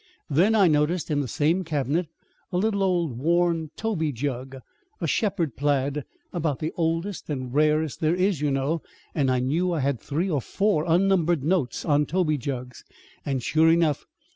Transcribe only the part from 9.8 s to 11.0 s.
had three or four